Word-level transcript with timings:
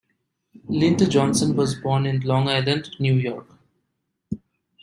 Linda 0.67 1.05
Johnson 1.07 1.55
was 1.55 1.75
born 1.75 2.07
in 2.07 2.21
Long 2.21 2.47
Island, 2.49 2.89
New 2.99 3.13
York. 3.13 3.45